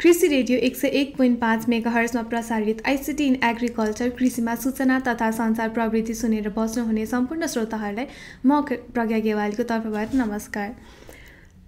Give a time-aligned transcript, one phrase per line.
[0.00, 4.98] कृषि रेडियो एक सय एक पोइन्ट पाँच मेगा हर्समा प्रसारित आइसिटी इन एग्रिकल्चर कृषिमा सूचना
[5.08, 8.06] तथा सञ्चार प्रविधि सुनेर बस्नुहुने सम्पूर्ण श्रोताहरूलाई
[8.46, 8.60] म
[8.94, 10.74] प्रज्ञा गेवालीको तर्फबाट नमस्कार।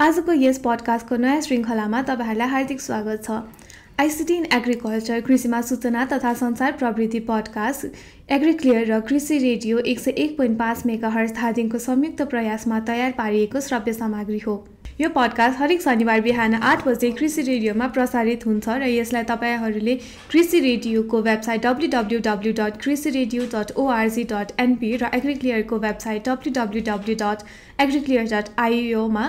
[0.00, 3.42] आजको यस पडकास्टको नयाँ श्रृङ्खलामा तपाईँहरूलाई हार्दिक स्वागत छ।
[4.00, 10.10] आइसिटी इन एग्रिकल्चर कृषिमा सूचना तथा सञ्चार प्रविधि पडकास्ट एग्रिक्लियर र कृषि रेडियो एक सय
[10.16, 14.62] एक पोइन्ट पाँच मेगा हर्स धादिङको संयुक्त प्रयासमा तयार पारिएको श्रव्य सामग्री हो।
[15.00, 19.94] यो पडकास्ट हरेक शनिबार बिहान आठ बजे कृषि रेडियोमा प्रसारित हुन्छ र यसलाई तपाईँहरूले
[20.32, 25.78] कृषि रेडियोको website W W W dot कृषि radio dot ORG dot NP र एग्रिक्लियरको
[25.86, 27.46] website W W W dot
[27.80, 29.24] Agriclear dot आइओमा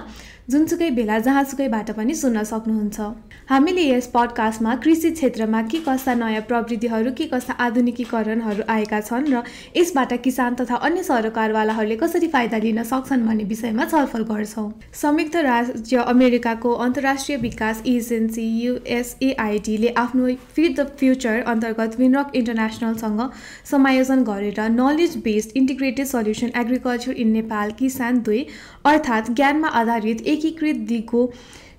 [0.51, 2.99] जुनसुकै बेला जहाँसुकैबाट पनि सुन्न सक्नुहुन्छ।
[3.49, 9.43] हामीले यस पडकास्टमा कृषि क्षेत्रमा के कस्ता नयाँ प्रविधिहरू के कस्ता आधुनिकीकरणहरू आएका छन् र
[9.77, 14.67] यसबाट किसान तथा अन्य सरकारवालाहरूले कसरी फाइदा लिन सक्छन् भन्ने विषयमा छलफल गर्छौँ।
[15.01, 23.21] संयुक्त राज्य अमेरिकाको अन्तर्राष्ट्रिय विकास एजेन्सी युएसएआइडीले आफ्नो फिड द फ्युचर अन्तर्गत विनरक इन्टरनेसनलसँग
[23.71, 28.45] समायोजन गरेर knowledge based integrated solution agriculture in Nepal किसान दुई
[28.85, 31.25] अर्थात् ज्ञानमा आधारित एकीकृत दिगो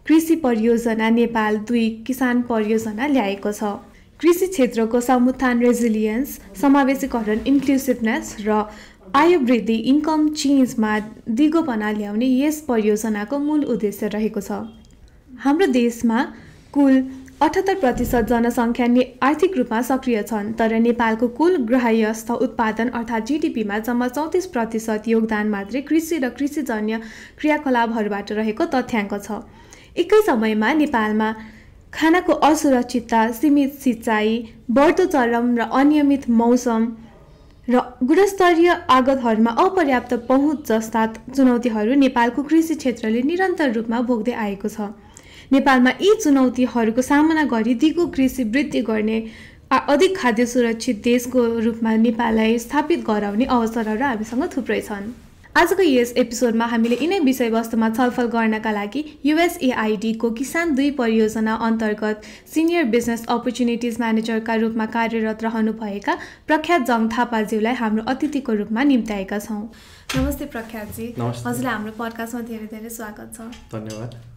[0.06, 3.62] कृषि परियोजना नेपाल दुई किसान परियोजना ल्याएको छ।
[4.20, 8.64] कृषि क्षेत्रको समुत्थान रेजिलियन्स समावेशीकरण इन्क्लुसिभनेस र
[9.16, 10.98] आय वृद्धि इन्कम चेन्जमा
[11.38, 14.62] दिगोपना ल्याउने यस परियोजनाको मूल उद्देश्य रहेको छ।
[15.30, 16.22] हाम्रो देशमा
[16.72, 17.02] कुल
[17.42, 23.78] अठहत्तर प्रतिशत जनसङ्ख्या ने आर्थिक रूपमा सक्रिय छन् तर नेपालको कुल ग्राह्यस्थ उत्पादन अर्थात् जिडिपीमा
[23.88, 27.00] जम्मा चौतिस प्रतिशत योगदान मात्रै कृषि र कृषिजन्य
[27.40, 29.40] क्रियाकलापहरूबाट रहेको तथ्याङ्क छ।
[29.96, 31.32] एकै समयमा नेपालमा
[31.92, 34.38] खानाको असुरक्षितता सीमित सिँचाइ
[34.72, 36.90] बढ्दो चरम र अनियमित मौसम
[37.68, 44.94] र गुणस्तरीय आगतहरूमा अपर्याप्त पहुँच जस्ता चुनौतीहरू नेपालको कृषि क्षेत्रले निरन्तर रूपमा भोग्दै आएको छ।
[45.52, 49.16] नेपालमा यी चुनौतीहरूको सामना गरी दिगो कृषि वृद्धि गर्ने
[49.70, 55.10] अधिक खाद्य सुरक्षित देशको रूपमा नेपाललाई स्थापित गराउने अवसरहरू हामीसँग थुप्रै छन्।
[55.54, 62.22] आजको यस एपिसोडमा हामीले यिनै विषयवस्तुमा छलफल गर्नका लागि युएसएआइडीको किसान दुई परियोजना अन्तर्गत
[62.54, 66.18] सिनियर बिजनेस अपर्च्युनिटिज म्यानेजरका रूपमा कार्यरत रहनुभएका
[66.48, 69.62] प्रख्यात जङ थापाज्यूलाई हाम्रो अतिथिको रूपमा निम्त्याएका छौँ।
[70.16, 74.31] नमस्ते प्रख्यातजी। हजुरलाई हाम्रो पडकास्टमा धेरै धेरै स्वागत छ। धन्यवाद।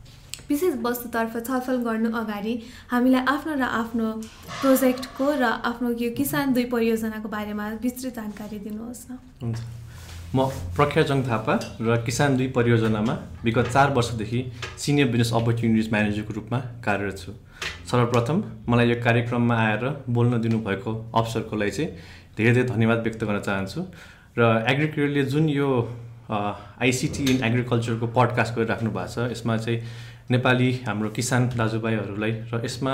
[0.50, 2.53] विशेष वस्तुतर्फ छलफल गर्नु अगाडि
[2.91, 4.11] हामीलाई आफ्नो र आफ्नो
[4.61, 9.59] प्रोजेक्टको र आफ्नो यो किसान दुई परियोजनाको बारेमा विस्तृत जानकारी दिनुहोस् न। हुन्छ।
[10.35, 10.45] म
[10.75, 13.13] प्रख्याजङ थापा र किसान दुई परियोजनामा
[13.44, 14.39] विगत चार वर्षदेखि
[14.78, 17.31] सिनियर बिजनेस अपर्च्युनिटिज म्यानेजरको रूपमा कार्यरत छु।
[17.91, 21.89] सर्वप्रथम मलाई यो कार्यक्रममा आएर बोल्न दिनुभएको अवसरको लागि चाहिँ
[22.38, 23.81] धेरै धेरै धन्यवाद व्यक्त गर्न चाहन्छु
[24.38, 24.41] र
[24.72, 25.69] एग्रिकल्चरले जुन यो
[26.28, 29.79] आइसिटी इन एग्रिकल्चरको पडकास्ट गरिराख्नु भएको छ यसमा चाहिँ
[30.31, 32.93] नेपाली हाम्रो किसान दाजुभाइहरूलाई र यसमा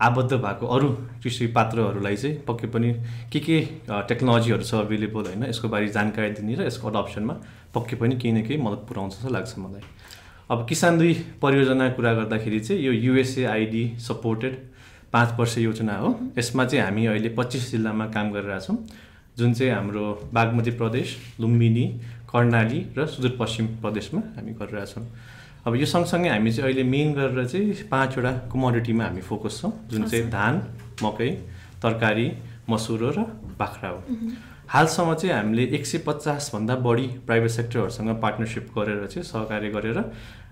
[0.00, 0.88] आबद्ध भएको अरू
[1.22, 2.92] कृषि पात्रहरूलाई चाहिँ पक्कै पनि
[3.32, 3.56] के के
[3.90, 7.34] टेक्नोलोजीहरू छ अभाइलेबल होइन यसको बारे जानकारी दिने र यसको अडप्सनमा
[7.74, 9.82] पक्कै पनि केही न केही मद्दत पुऱ्याउँछ जस्तो लाग्छ मलाई।
[10.50, 14.54] अब किसान दुई परियोजना कुरा गर्दाखेरि चाहिँ यो युएसएआइडी सपोर्टेड
[15.12, 16.08] पाँच वर्ष योजना हो।
[16.38, 18.76] यसमा चाहिँ हामी अहिले पच्चिस जिल्लामा काम गरिरहेछौँ
[19.38, 21.86] जुन चाहिँ हाम्रो बागमती प्रदेश लुम्बिनी
[22.30, 25.04] कर्णाली र सुदूरपश्चिम प्रदेशमा हामी गरिरहेछौँ
[25.66, 30.04] अब यो सँगसँगै हामी चाहिँ अहिले मेन गरेर चाहिँ पाँचवटा कमोडिटीमा हामी फोकस छौँ जुन
[30.08, 30.54] चाहिँ धान
[31.02, 31.30] मकै
[31.82, 32.26] तरकारी
[32.68, 33.24] मसुरो र
[33.60, 34.00] बाख्रा हो।
[34.68, 39.98] हालसम्म चाहिँ हामीले एक सय पचासभन्दा बढी प्राइभेट सेक्टरहरूसँग पार्टनरसिप गरेर चाहिँ सहकार्य गरेर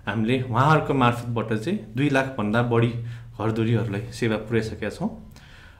[0.07, 2.91] हामीले उहाँहरूको मार्फतबाट चाहिँ दुई लाखभन्दा बढी
[3.39, 5.09] घरधुरीहरूलाई सेवा पुर्याइसकेका छौँ।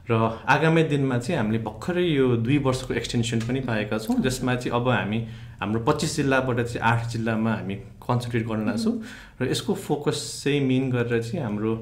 [0.10, 4.74] र आगामी दिनमा चाहिँ हामीले भर्खरै यो दुई वर्षको एक्सटेन्सन पनि पाएका छौँ जसमा चाहिँ
[4.76, 5.20] अब हामी
[5.62, 8.96] हाम्रो पच्चिस जिल्लाबाट चाहिँ आठ जिल्लामा हामी कन्सन्ट्रेट गर्न लाग्छौँ
[9.42, 11.76] र यसको फोकस चाहिँ मेन गरेर चाहिँ हाम्रो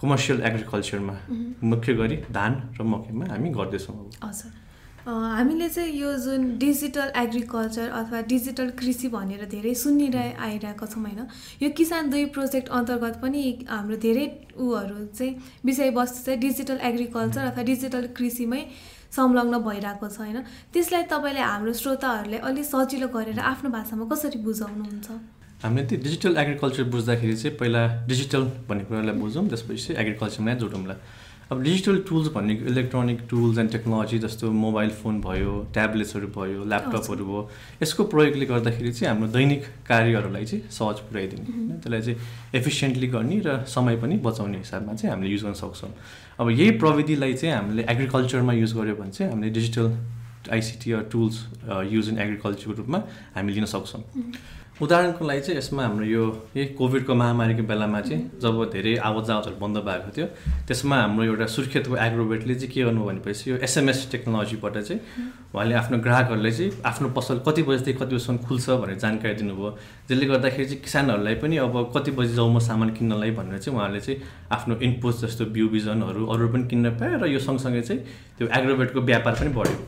[0.00, 1.16] कमर्सियल एग्रिकल्चरमा
[1.62, 4.63] मुख्य गरी धान र मकैमा हामी गर्दैछौँ हजुर
[5.06, 11.26] हामीले चाहिँ यो जुन डिजिटल एग्रिकल्चर अथवा डिजिटल कृषि भनेर धेरै सुनिरहे आइरहेको छौँ होइन
[11.62, 14.24] यो किसान दुई प्रोजेक्ट अन्तर्गत पनि हाम्रो धेरै
[14.56, 15.34] ऊहरू चाहिँ
[15.64, 18.62] विषयवस्तु चाहिँ डिजिटल एग्रिकल्चर अथवा डिजिटल कृषिमै
[19.12, 20.38] संलग्न भइरहेको छ होइन।
[20.72, 25.08] त्यसलाई तपाईँले हाम्रो श्रोताहरूले अलिक सजिलो गरेर आफ्नो भाषामा कसरी बुझाउनुहुन्छ?
[25.64, 30.96] हामीले त्यो डिजिटल एग्रिकल्चर बुझ्दाखेरि चाहिँ पहिला डिजिटल भन्ने कुरालाई बुझौँ त्यसपछि एग्रिकल्चरमा जोडौँला।
[31.52, 37.24] अब डिजिटल टुल्स भनेको इलेक्ट्रोनिक टुल्स एन्ड टेक्नोलोजी जस्तो मोबाइल फोन भयो ट्याब्लेट्सहरू भयो ल्यापटपहरू
[37.24, 37.42] भयो
[37.82, 42.18] यसको प्रयोगले गर्दाखेरि चाहिँ हाम्रो दैनिक कार्यहरूलाई चाहिँ सहज पुर्याइदिने होइन त्यसलाई चाहिँ
[42.60, 45.92] एफिसियन्टली गर्ने र समय पनि बचाउने हिसाबमा चाहिँ हामीले युज गर्न सक्छौँ।
[46.40, 49.86] अब यही प्रविधिलाई चाहिँ हामीले एग्रिकल्चरमा युज गऱ्यो भने चाहिँ हामीले digital
[50.52, 51.36] ICT tools
[51.92, 52.98] use in एग्रिकल्चरको रूपमा
[53.36, 54.02] हामी लिन सक्छौँ।
[54.82, 56.24] उदाहरणको लागि चाहिँ यसमा हाम्रो यो
[56.56, 60.26] यही कोभिडको महामारीको बेलामा चाहिँ जब धेरै आवाज जावजहरू बन्द भएको थियो
[60.66, 65.00] त्यसमा हाम्रो एउटा सुर्खेतको एग्रोवेटले चाहिँ के गर्नु भनेपछि यो एसएमएस टेक्नोलोजीबाट चाहिँ
[65.54, 69.70] उहाँले आफ्नो ग्राहकहरूलाई चाहिँ आफ्नो पसल कति बजीदेखि कति बजीसम्म खुल्छ भनेर जानकारी दिनुभयो।
[70.04, 74.00] जसले गर्दाखेरि चाहिँ किसानहरूलाई पनि अब कति बजी जाउँ म सामान किन्नलाई भनेर चाहिँ उहाँले
[74.00, 74.20] चाहिँ
[74.52, 78.00] आफ्नो इनपुट जस्तो बिउ बिजनहरू अरू पनि किन्न पायो र यो सँगसँगै चाहिँ
[78.36, 79.78] त्यो एग्रोवेटको व्यापार पनि बढ्यो।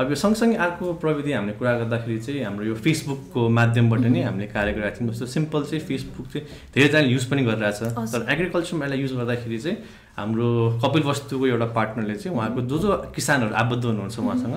[0.00, 4.46] अब यो सँगसँगै अर्को प्रविधि हामीले कुरा गर्दाखेरि चाहिँ हाम्रो यो फेसबुकको माध्यमबाट नै हामीले
[4.56, 9.00] कार्य गरिरहेको थियौँ। जस्तो सिम्पल चाहिँ फेसबुक चाहिँ धेरैजनाले युज पनि गरिरहेछ तर एग्रिकल्चरमा यसलाई
[9.04, 9.76] युज गर्दाखेरि चाहिँ
[10.16, 10.48] हाम्रो
[10.80, 14.56] कपिल वस्तुको एउटा पार्टनरले चाहिँ उहाँको जो जो किसानहरू आबद्ध हुनुहुन्छ उहाँसँग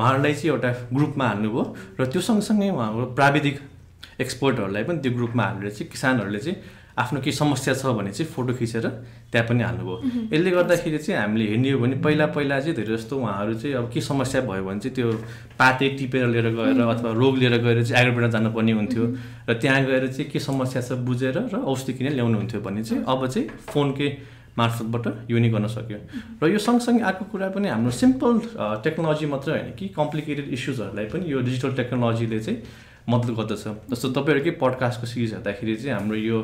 [0.00, 1.62] उहाँहरूलाई चाहिँ एउटा ग्रुपमा हाल्नुभयो
[2.00, 3.56] र त्यो सँगसँगै उहाँको प्राविधिक
[4.20, 6.58] एक्सपर्टहरूलाई पनि त्यो ग्रुपमा हालेर चाहिँ किसानहरूले चाहिँ
[6.96, 8.86] आफ्नो केही समस्या छ भने चाहिँ फोटो खिचेर
[9.32, 9.96] त्यहाँ पनि हाल्नुभयो।
[10.32, 13.90] यसले गर्दाखेरि चाहिँ हामीले हेर्ने हो भने पहिला पहिला चाहिँ धेरै जस्तो उहाँहरू चाहिँ अब
[13.92, 15.12] के समस्या भयो भने चाहिँ त्यो
[15.60, 19.04] पाते टिपेर लिएर गएर अथवा रोग लिएर गएर चाहिँ एग्रोबाट जानुपर्ने हुन्थ्यो
[19.48, 23.04] र त्यहाँ गएर चाहिँ के समस्या छ बुझेर र औषधि किनेर ल्याउनु हुन्थ्यो भने चाहिँ
[23.04, 24.08] अब चाहिँ फोनकै
[24.56, 25.98] मार्फतबाट यो नै गर्न सक्यो।
[26.40, 28.32] र यो सँगसँगै अर्को कुरा पनि हाम्रो सिम्पल
[28.80, 32.58] टेक्नोलोजी मात्रै होइन कि कम्प्लिकेटेड इस्युजहरूलाई पनि यो डिजिटल टेक्नोलोजीले चाहिँ
[33.08, 36.38] मद्दत गर्दछ। जस्तो तपाईँहरूकै पडकास्टको सिरिज हेर्दाखेरि चाहिँ हाम्रो यो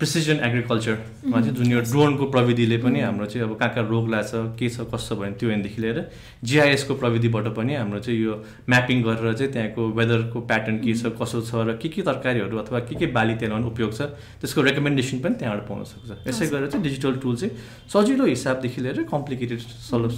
[0.00, 4.32] प्रिसिजन एग्रिकल्चरमा चाहिँ जुन यो ड्रोनको प्रविधिले पनि हाम्रो चाहिँ अब कहाँ कहाँ रोग लाग्छ
[4.56, 5.98] के छ कसो भयो भने त्यो हेर्नेदेखि लिएर
[6.40, 8.34] जिआइएसको प्रविधिबाट पनि हाम्रो चाहिँ यो
[8.64, 12.80] म्यापिङ गरेर चाहिँ त्यहाँको वेदरको प्याटर्न के छ कसो छ र के के तरकारीहरू अथवा
[12.88, 14.08] के के बाली त्यहाँ उपयोग छ
[14.40, 17.52] त्यसको रेकमेन्डेसन पनि त्यहाँबाट पाउन सक्छ। यसै गरेर चाहिँ डिजिटल टुल चाहिँ
[17.92, 19.60] सजिलो हिसाबदेखि लिएर कम्प्लिकेटेड
[19.92, 20.12] सल्भ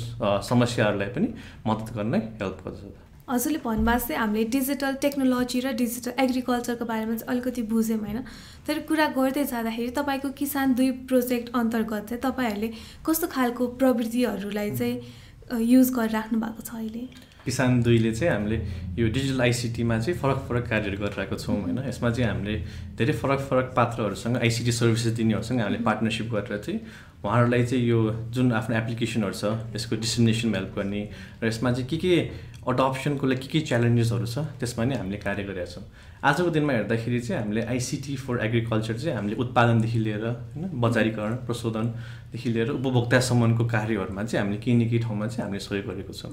[0.47, 1.29] समस्याहरूलाई पनि
[1.67, 2.81] मद्दत गर्न हेल्प गर्छ
[3.29, 8.19] हजुरले भन्नुभएको चाहिँ हामीले डिजिटल टेक्नोलोजी र डिजिटल एग्रिकल्चरको बारेमा चाहिँ अलिकति बुझ्यौँ होइन।
[8.67, 12.69] तर कुरा गर्दै जाँदाखेरि तपाईँको किसान दुई प्रोजेक्ट अन्तर्गत चाहिँ तपाईँहरूले
[13.07, 17.05] कस्तो खालको प्रविधिहरूलाई चाहिँ युज गरिराख्नु भएको छ अहिले?
[17.45, 18.59] किसान दुईले चाहिँ हामीले
[18.99, 22.59] यो डिजिटल आइसिटीमा चाहिँ फरक फरक कार्यहरू गरिरहेको छौँ होइन। यसमा चाहिँ हामीले
[22.99, 26.81] धेरै फरक फरक पात्रहरूसँग आइसिटी सर्भिसेस दिनेहरूसँग हामीले पार्टनरसिप गरेर चाहिँ
[27.25, 27.99] उहाँहरूलाई चाहिँ यो
[28.35, 31.03] जुन आफ्नो एप्लिकेसनहरू छ यसको डिस्क्रिमिनेसन हेल्प गर्ने
[31.43, 32.15] र यसमा चाहिँ के के
[32.63, 35.83] अडप्सनको लागि के के च्यालेन्जेसहरू छ त्यसमा नै हामीले कार्य गरेका छौँ।
[36.23, 42.49] आजको दिनमा हेर्दाखेरि चाहिँ हामीले आइसिटी फर एग्रिकल्चर चाहिँ हामीले उत्पादनदेखि लिएर होइन बजारीकरण प्रशोधनदेखि
[42.55, 46.31] लिएर उपभोक्तासम्मको कार्यहरूमा चाहिँ हामीले केही न केही ठाउँमा चाहिँ हामीले सहयोग गरेको छौँ।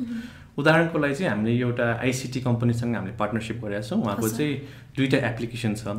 [0.58, 4.54] उदाहरणको लागि चाहिँ हामीले एउटा आइसिटी कम्पनीसँग हामीले पार्टनरसिप गरेका छौँ। उहाँको चाहिँ
[4.94, 5.98] दुईवटा एप्लिकेसन छ।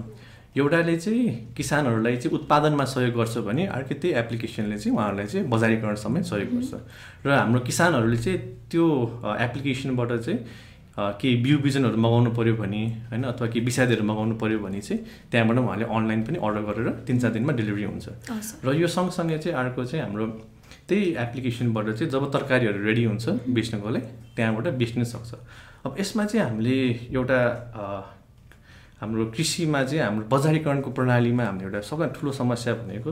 [0.56, 5.94] एउटाले चाहिँ किसानहरूलाई चाहिँ उत्पादनमा सहयोग गर्छ भने अर्को त्यही एप्लिकेसनले चाहिँ उहाँहरूलाई चाहिँ बजारीकरण
[5.94, 6.74] समेत सहयोग गर्छ।
[7.26, 8.38] र हाम्रो किसानहरूले चाहिँ
[8.70, 8.84] त्यो
[9.40, 10.38] एप्लिकेसनबाट चाहिँ
[10.98, 15.00] केही बिउ बिजनहरू मगाउनु पऱ्यो भने होइन अथवा केही विषादीहरू मगाउनु पऱ्यो भने चाहिँ
[15.30, 18.06] त्यहाँबाट उहाँले अनलाइन पनि अर्डर गरेर तिन चार दिनमा डेलिभरी हुन्छ।
[18.66, 20.26] र यो सँगसँगै चाहिँ अर्को चाहिँ हाम्रो
[20.90, 24.06] त्यही एप्लिकेसनबाट चाहिँ जब तरकारीहरू रेडी हुन्छ बेच्नको लागि
[24.36, 25.30] त्यहाँबाट बेच्न सक्छ।
[25.86, 26.78] अब यसमा चाहिँ हामीले
[27.14, 27.40] एउटा
[29.00, 33.10] हाम्रो कृषिमा चाहिँ हाम्रो बजारीकरणको प्रणालीमा हाम्रो एउटा सबभन्दा ठुलो समस्या भनेको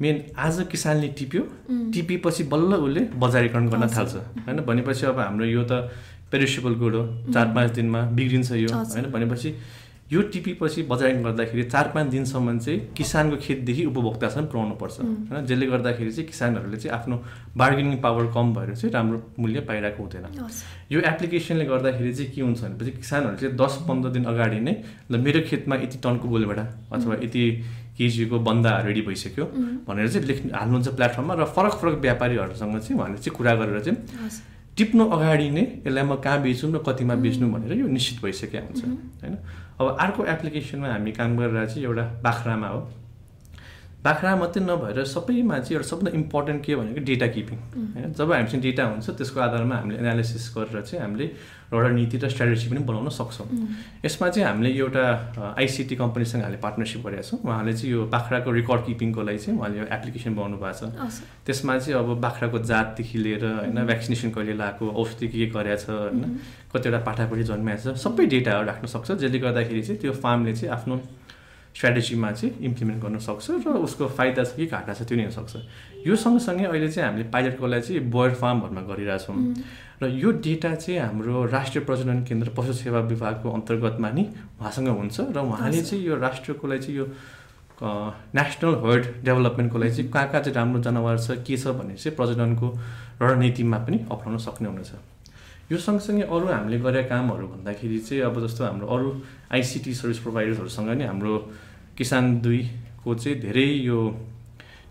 [0.00, 1.42] मेन आज किसानले टिप्यो
[1.92, 4.14] टिपेपछि बल्ल उसले बजारीकरण गर्न थाल्छ।
[4.46, 5.90] होइन भनेपछि अब हाम्रो यो त
[6.32, 7.02] पेरिसेबल गुड हो
[7.34, 9.50] चार पाँच दिनमा बिग्रिन्छ यो। होइन भनेपछि
[10.12, 15.46] यो टिपीपछि बजारिङ गर्दाखेरि चार पाँच दिनसम्म चाहिँ किसानको खेतदेखि उपभोक्तासम्म पुऱ्याउनु पर्छ। होइन?
[15.46, 17.16] जसले गर्दाखेरि चाहिँ किसानहरूले चाहिँ आफ्नो
[17.56, 20.26] बार्गेनिङ पावर कम भएर चाहिँ राम्रो मूल्य पाइरहेको हुँदैन।
[20.92, 24.74] यो एप्लिकेसनले गर्दाखेरि चाहिँ के हुन्छ भनेपछि किसानहरू चाहिँ दस पन्ध्र दिन अगाडि नै
[25.10, 27.42] ल मेरो खेतमा यति टनको गोलभेडा अथवा यति
[27.98, 29.44] केजीको बन्दा रेडी भइसक्यो
[29.86, 33.98] भनेर चाहिँ लेख्नु हाल्नुहुन्छ प्लेटफर्ममा र फरक फरक व्यापारीहरूसँग चाहिँ उहाँले चाहिँ कुरा गरेर चाहिँ
[34.76, 38.84] टिप्नु अगाडि नै यसलाई म कहाँ बेच्नु र कतिमा बेच्नु भनेर यो निश्चित भइसकेको हुन्छ
[39.22, 39.34] होइन?
[39.80, 42.80] अब अर्को एप्लिकेसनमा हामी काम गरेर चाहिँ एउटा बाख्रामा हो।
[44.04, 47.58] बाख्रा मात्रै नभएर सबैमा चाहिँ एउटा सबभन्दा इम्पोर्टेन्ट के भनेको डेटा किपिङ
[47.94, 48.12] होइन?
[48.16, 51.26] जब हामीसँग डेटा हुन्छ त्यसको आधारमा हामीले एनालिसिस गरेर चाहिँ हामीले
[51.70, 53.46] एउटा नीति र स्ट्राटेजी पनि बनाउन सक्छौँ।
[54.04, 55.04] यसमा चाहिँ हामीले एउटा
[55.60, 59.78] आइसिटी कम्पनीसँग हामीले पार्टनरसिप गरेका छौँ। उहाँले चाहिँ यो बाख्राको रेकर्ड किपिङको लागि चाहिँ उहाँले
[59.78, 64.84] यो एप्लिकेसन बनाउनु भएको छ। त्यसमा चाहिँ अब बाख्राको जातदेखि लिएर होइन भ्याक्सिनेसन कहिले लगाएको
[64.96, 66.40] औषधि के के गरेको छ होइन?
[66.72, 70.96] कतिवटा पाठापट्टि जन्माएको छ सबै डेटाहरू राख्न सक्छ। जसले गर्दाखेरि चाहिँ त्यो फार्मले चाहिँ आफ्नो
[71.76, 75.56] स्ट्राटेजीमा चाहिँ इम्प्लिमेन्ट गर्न सक्छ र उसको फाइदा छ कि घाटा छ त्यो नै हुनसक्छ
[76.06, 79.36] यो सँगसँगै अहिले चाहिँ हामीले पाइलटको लागि चाहिँ बोयर फार्महरूमा गरिरहेछौँ
[80.02, 84.24] र यो डेटा चाहिँ हाम्रो राष्ट्रिय प्रजनन केन्द्र पशु सेवा विभागको अन्तर्गतमा नि
[84.60, 87.06] उहाँसँग हुन्छ र उहाँले चाहिँ यो राष्ट्रको लागि चाहिँ यो
[87.80, 92.16] नेसनल हर्ड डेभलपमेन्टको लागि चाहिँ कहाँ कहाँ चाहिँ राम्रो जनावर छ के छ भने चाहिँ
[92.16, 92.66] प्रजननको
[93.22, 94.92] रणनीतिमा पनि अप्नाउन सक्ने हुनेछ।
[95.70, 99.08] यो सँगसँगै अरू हामीले गरेका कामहरू भन्दाखेरि चाहिँ अब जस्तो हाम्रो अरू
[99.54, 101.34] आइसिटी सर्भिस प्रोभाइडर्सहरूसँग नि हाम्रो
[101.94, 103.98] किसान दुईको चाहिँ धेरै यो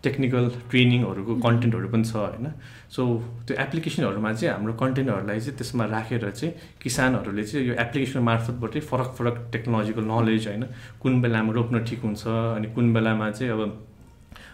[0.04, 2.48] टेक्निकल ट्रेनिङहरूको कन्टेन्टहरू पनि छ होइन?
[2.96, 3.02] सो
[3.48, 9.10] त्यो एप्लिकेसनहरूमा चाहिँ हाम्रो कन्टेन्टहरूलाई चाहिँ त्यसमा राखेर चाहिँ किसानहरूले चाहिँ यो एप्लिकेसन मार्फतबाटै फरक
[9.20, 10.64] फरक टेक्नोलोजिकल नलेज होइन?
[11.04, 12.24] कुन बेलामा रोप्न ठिक हुन्छ
[12.56, 13.62] अनि कुन बेलामा चाहिँ अब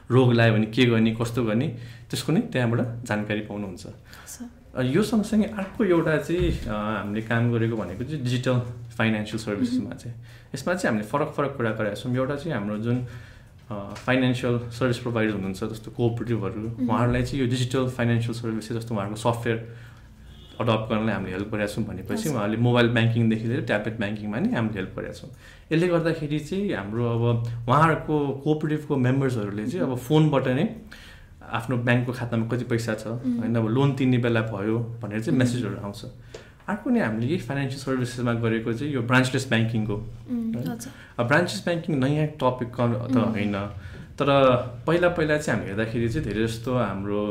[0.09, 1.67] रोग लाग्यो भने के गर्ने कस्तो गर्ने
[2.09, 3.85] त्यसको नै त्यहाँबाट जानकारी पाउनुहुन्छ।
[4.75, 8.59] यो सँगसँगै अर्को एउटा चाहिँ हामीले काम गरेको भनेको चाहिँ डिजिटल
[8.97, 10.15] फाइनेन्सियल सर्भिसेसमा चाहिँ।
[10.55, 12.97] यसमा चाहिँ हामीले फरक फरक कुरा गरेका छौँ। एउटा चाहिँ हाम्रो जुन
[13.71, 19.57] फाइनेन्सियल सर्भिस प्रोभाइडर हुनुहुन्छ जस्तो कोअपरेटिभहरू उहाँहरूलाई चाहिँ यो डिजिटल फाइनेन्सियल सर्भिसेस जस्तो उहाँहरूको सफ्टवेयर
[20.59, 24.79] अडप्ट गर्नलाई हामीले हेल्प गरेका छौँ भनेपछि उहाँहरूले मोबाइल ब्याङ्किङदेखि लिएर ट्याब्लेट ब्याङ्किङमा नि हामीले
[24.79, 25.31] हेल्प गरेका छौँ।
[25.71, 27.23] यसले गर्दाखेरि चाहिँ हाम्रो अब
[27.67, 30.65] उहाँहरूको कोअपरेटिभको मेम्बर्सहरूले चाहिँ अब फोनबाट नै
[31.51, 35.77] आफ्नो ब्याङ्कको खातामा कति पैसा छ होइन अब लोन तिर्ने बेला भयो भनेर चाहिँ मेसेजहरू
[35.83, 36.05] आउँछ।
[36.67, 39.95] अर्को नै हामीले यही फाइनेन्सियल सर्भिसेसमा गरेको चाहिँ यो ब्रान्चलेस ब्याङ्किङको
[41.21, 42.71] ब्रान्चेस ब्याङ्किङ नयाँ टपिक
[43.13, 43.55] त होइन
[44.17, 44.27] तर
[44.87, 47.21] पहिला पहिला चाहिँ हामी हेर्दाखेरि चाहिँ धेरै जस्तो हाम्रो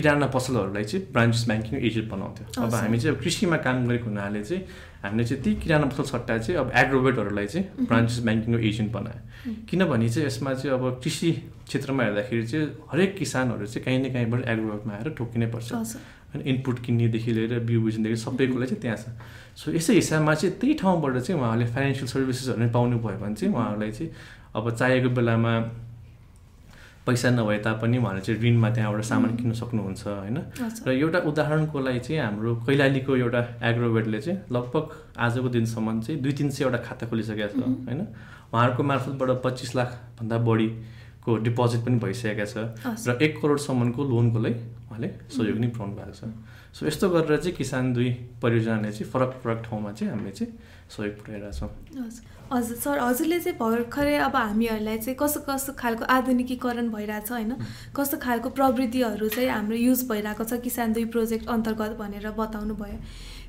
[0.00, 4.42] किराना पसलहरूलाई चाहिँ ब्रान्चेस ब्याङ्किङ एजेन्ट बनाउँथ्यो। अब हामी चाहिँ अब कृषिमा काम गरेको हुनाले
[4.44, 4.62] चाहिँ
[5.04, 9.20] हामीले चाहिँ त्यही किराना पसल सट्टा चाहिँ अब एग्रोवेटहरूलाई चाहिँ ब्रान्चेस ब्याङ्किङको एजेन्ट बनायो।
[9.68, 11.30] किनभने चाहिँ यसमा चाहिँ अब कृषि
[11.68, 16.78] क्षेत्रमा हेर्दाखेरि चाहिँ हरेक किसानहरू चाहिँ काहीँ न काहीँबाट एग्रोवेटमा आएर ठोकिनै पर्छ। होइन इनपुट
[16.84, 19.04] किन्नेदेखि लिएर बिउ बिजनदेखि सबै कुरो चाहिँ त्यहाँ छ।
[19.56, 23.54] सो यसै हिसाबमा चाहिँ त्यही ठाउँबाट चाहिँ उहाँहरूले फाइनेन्सियल सर्भिसेसहरू नै पाउनु भयो भने चाहिँ
[23.54, 24.10] उहाँहरूलाई चाहिँ
[24.54, 25.52] अब चाहिएको बेलामा
[27.10, 30.38] पैसा नभए तापनि उहाँहरूले चाहिँ ऋणमा त्यहाँबाट सामान किन्न सक्नुहुन्छ होइन?
[30.86, 34.84] र एउटा उदाहरणको लागि चाहिँ हाम्रो कैलालीको एउटा एग्रोवेटले चाहिँ लगभग
[35.18, 38.00] आजको दिनसम्म चाहिँ दुई तिन सयवटा खाता खोलिसकेको छ होइन?
[38.54, 42.54] उहाँहरूको मार्फतबाट पच्चिस लाखभन्दा बढीको डिपोजिट पनि भइसकेका छ।
[43.06, 46.22] र एक करोडसम्मको लोनको लागि उहाँले सहयोग नै पुऱ्याउनु भएको छ।
[46.74, 48.10] सो यस्तो गरेर चाहिँ किसान दुई
[48.42, 50.52] परियोजनाले चाहिँ फरक फरक ठाउँमा चाहिँ हामीले चाहिँ
[50.90, 51.70] सहयोग पुऱ्याइरहेको छौँ।
[52.52, 57.52] हजुर सर हजुरले चाहिँ भर्खरै अब हामीहरूलाई चाहिँ कस्तो कस्तो खालको आधुनिकीकरण भइरहेछ होइन?
[57.96, 62.98] कस्तो खालको प्रविधिहरू चाहिँ हाम्रो युज भइरहेको छ किसान दुई प्रोजेक्ट अन्तर्गत भनेर बताउनु भयो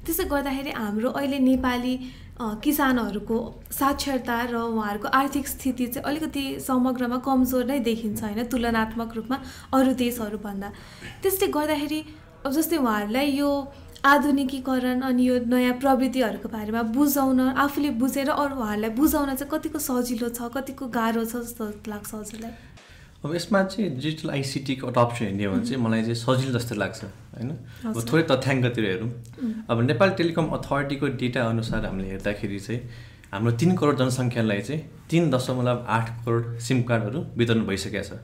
[0.06, 1.96] त्यसो गर्दाखेरि हाम्रो अहिले नेपाली
[2.42, 3.38] किसानहरूको
[3.72, 8.44] साक्षरता र उहाँहरूको आर्थिक स्थिति चाहिँ अलिकति समग्रमा कमजोर नै देखिन्छ होइन?
[8.50, 9.38] तुलनात्मक रूपमा
[9.74, 10.72] अरू देशहरूभन्दा।
[11.22, 12.00] त्यसले गर्दाखेरि
[12.46, 13.50] अब जस्तै उहाँहरूलाई यो
[14.06, 20.30] आधुनिकीकरण अनि यो नयाँ प्रविधिहरूको बारेमा बुझाउन आफूले बुझेर अरू उहाँहरूलाई बुझाउन चाहिँ कतिको सजिलो
[20.30, 22.52] छ कतिको गाह्रो छ जस्तो लाग्छ हजुरलाई?
[23.22, 27.00] अब यसमा चाहिँ डिजिटल आइसिटीको अडप्सन हेर्ने हो भने चाहिँ मलाई चाहिँ सजिलो जस्तो लाग्छ
[27.38, 27.52] होइन?
[27.86, 29.12] अब थोरै तथ्याङ्कतिर हेरौँ।
[29.70, 32.82] अब नेपाल टेलिकम अथोरिटीको डेटा अनुसार हामीले हेर्दाखेरि चाहिँ
[33.32, 38.20] हाम्रो तिन करोड जनसङ्ख्यालाई चाहिँ तिन दशमलव आठ करोड सिम कार्डहरू वितरण भइसकेको छ।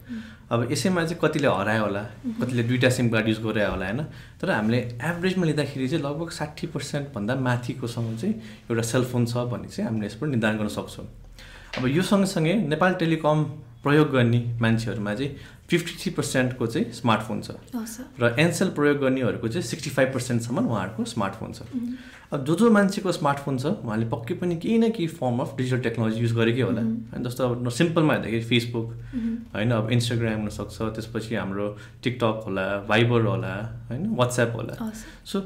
[0.52, 2.04] अब यसैमा चाहिँ कतिले हरायो होला
[2.40, 4.02] कतिले दुईवटा सिम कार्ड युज गरे होला होइन?
[4.40, 8.36] तर हामीले एभरेजमा लिँदाखेरि चाहिँ लगभग साठी पर्सेन्टभन्दा माथिकोसँग चाहिँ
[8.68, 11.08] एउटा सेलफोन छ भन्ने चाहिँ हामीले यसबाट निर्धारण गर्न सक्छौँ।
[11.78, 13.38] अब यो सँगसँगै नेपाल टेलिकम
[13.84, 15.36] प्रयोग गर्ने मान्छेहरूमा चाहिँ
[15.70, 17.52] फिफ्टी थ्री पर्सेन्टको चाहिँ स्मार्टफोन छ।
[18.20, 21.62] र एनसेल प्रयोग गर्नेहरूको चाहिँ सिक्सटी फाइभ पर्सेन्टसम्म उहाँहरूको स्मार्टफोन छ।
[22.28, 25.80] अब जो जो मान्छेको स्मार्टफोन छ उहाँले पक्कै पनि केही न केही form of digital
[25.84, 26.82] technology use गरेकै होला।
[27.12, 28.88] होइन जस्तो अब सिम्पलमा हेर्दाखेरि फेसबुक
[29.56, 31.68] होइन अब इन्स्टाग्राम हुनसक्छ त्यसपछि हाम्रो
[32.04, 33.54] टिकटक होला भाइबर होला
[33.92, 34.92] होइन वाट्सएप होला।
[35.26, 35.38] सो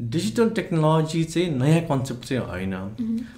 [0.00, 2.74] डिजिटल टेक्नोलोजी चाहिँ नयाँ कन्सेप्ट चाहिँ होइन।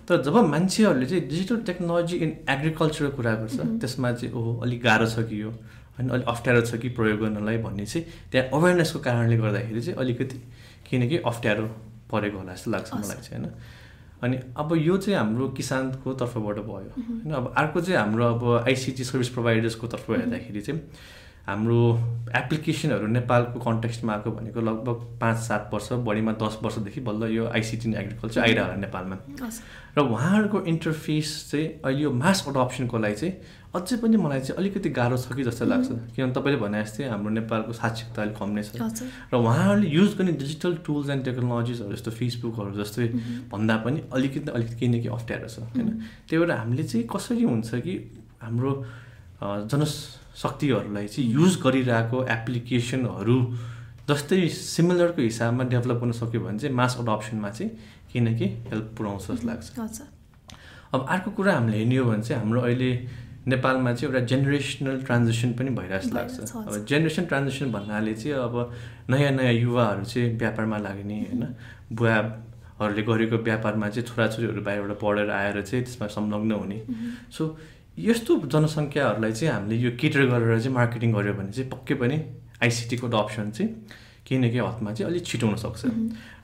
[0.08, 5.06] तर जब मान्छेहरूले चाहिँ डिजिटल टेक्नोलोजी इन एग्रिकल्चरको कुरा गर्छ त्यसमा चाहिँ ओहो अलिक गाह्रो
[5.06, 5.50] छ कि यो?
[5.98, 10.38] होइन अलिक अप्ठ्यारो छ कि प्रयोग गर्नलाई भन्ने चाहिँ त्यहाँ अवेरनेसको कारणले गर्दाखेरि चाहिँ अलिकति
[10.90, 11.66] केही अप्ठ्यारो
[12.10, 13.54] परेको होला जस्तो लाग्छ मलाई चाहिँ होइन।
[14.22, 19.04] अनि अब यो चाहिँ हाम्रो किसानको तर्फबाट भयो। होइन अब अर्को चाहिँ हाम्रो अब आइसिटी
[19.04, 20.80] सर्भिस प्रोभाइडर्सको तर्फ हेर्दाखेरि चाहिँ
[21.48, 21.80] हाम्रो
[22.36, 27.92] एप्लिकेसनहरू नेपालको कन्टेक्स्टमा आएको भनेको लगभग पाँच सात वर्ष बढीमा दस वर्षदेखि बल्ल यो आइसिटी
[27.96, 29.16] एग्रिकल्चर आइरह होला नेपालमा।
[29.96, 33.32] र उहाँहरूको इन्टरफेस चाहिँ अहिले यो मास अडप्सनको लागि चाहिँ
[33.74, 37.30] अझै पनि मलाई चाहिँ अलिकति गाह्रो छ कि जस्तो लाग्छ। किनभने तपाईँले भने जस्तै हाम्रो
[37.40, 38.76] नेपालको साक्षरता अलिक कम नै छ।
[39.32, 43.08] र उहाँहरूले युज गर्ने डिजिटल टुल्स एन्ड टेक्नोलोजिसहरू जस्तो फेसबुकहरू जस्तै
[43.48, 45.88] भन्दा पनि अलिकति अलिकति केही न केही अप्ठ्यारो छ होइन।
[46.28, 47.94] त्यही भएर हामीले चाहिँ कसरी हुन्छ कि
[48.44, 48.72] हाम्रो
[49.42, 53.38] जनशक्तिहरूलाई चाहिँ युज गरिरहेको एप्लिकेसनहरू
[54.09, 57.71] जस्तै सिमिलरको हिसाबमा डेभलप गर्न सक्यो भने चाहिँ मास अडप्सनमा चाहिँ
[58.12, 60.02] केही न केही हेल्प पुऱ्याउँछ जस्तो लाग्छ।
[60.95, 62.90] अब अर्को कुरा हामीले हेर्ने हो भने चाहिँ हाम्रो अहिले
[63.47, 68.54] नेपालमा चाहिँ एउटा जेनेरेसनल ट्रान्जेक्सन पनि भइरहेको लाग्छ। अब जेनेरेसन ट्रान्जेक्सन भन्नाले चाहिँ अब
[69.11, 71.45] नयाँ नयाँ युवाहरू चाहिँ व्यापारमा लाग्ने होइन।
[71.92, 76.78] बुवाहरूले गरेको व्यापारमा चाहिँ छोराछोरीहरू बाहिरबाट पढेर आएर चाहिँ त्यसमा संलग्न हुने।
[77.33, 77.45] सो
[77.98, 82.16] यस्तो जनसङ्ख्याहरूलाई चाहिँ हामीले यो केटर गरेर चाहिँ मार्केटिङ गऱ्यो भने चाहिँ पक्कै पनि
[82.62, 83.70] आइसिटीको अप्सन चाहिँ
[84.26, 85.82] केही न केही हदमा चाहिँ अलिक छिटो हुनसक्छ।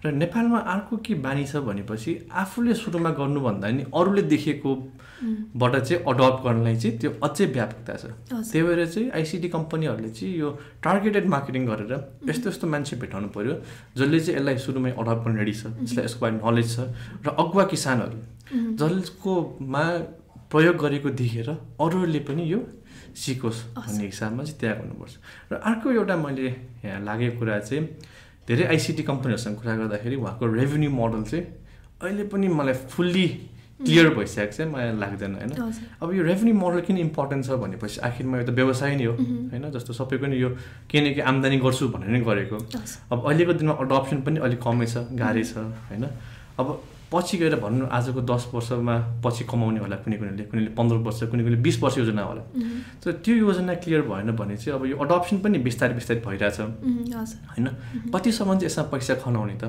[0.04, 6.38] र नेपालमा अर्को के बानी छ भनेपछि आफूले सुरुमा गर्नुभन्दा नि अरूले देखेकोबाट चाहिँ अडप्ट
[6.44, 10.48] गर्नलाई चाहिँ त्यो अझै व्यापकता छ। त्यही भएर चाहिँ आइसिटी कम्पनीहरूले चाहिँ यो
[10.80, 11.92] टार्गेटेड मार्केटिङ गरेर
[12.28, 13.54] यस्तो यस्तो मान्छे भेटाउनु पऱ्यो
[13.96, 16.78] जसले चाहिँ यसलाई सुरुमै अडप्ट गर्ने रेडी छ जसलाई यसको बारे नलेज छ
[17.24, 18.18] र अगुवा किसानहरू
[18.80, 19.84] जसकोमा
[20.54, 22.60] प्रयोग गरेको देखेर अरूहरूले पनि यो
[23.22, 25.14] सिकोस् भन्ने हिसाबमा चाहिँ त्याग गर्नुपर्छ
[25.50, 26.46] र अर्को एउटा मैले
[26.84, 27.82] यहाँ लागेको कुरा चाहिँ
[28.48, 31.44] धेरै आइसिटी कम्पनीहरूसँग कुरा गर्दाखेरि उहाँको रेभेन्यू मोडल चाहिँ
[32.02, 33.26] अहिले पनि मलाई फुल्ली
[33.80, 35.52] क्लियर भइसकेको चाहिँ मलाई लाग्दैन होइन?
[36.02, 39.64] अब यो रेभेन्यू मोडल किन इम्पोर्टेन्ट छ भनेपछि आखिरमा यो त व्यवसाय नै हो होइन?
[39.74, 40.50] जस्तो सबैको नि यो
[40.86, 42.56] केही न केही आम्दानी गर्छु भनेर नै गरेको।
[43.10, 46.04] अब अहिलेको दिनमा अडप्सन पनि अलिक कमै छ गाह्रै छ होइन?
[46.60, 46.66] अब
[47.12, 51.42] पछि गएर भन्नु आजको दस वर्षमा पछि कमाउने होला कुनै कुनैले कुनैले पन्ध्र वर्ष कुनै
[51.44, 52.42] कुनै बिस वर्ष योजना होला।
[53.04, 57.66] तर त्यो योजना क्लियर भएन भने चाहिँ अब यो अडप्सन पनि बिस्तारै बिस्तारै भइरहेछ। होइन?
[58.14, 59.64] कतिसम्म चाहिँ यसमा पैसा खनाउने त?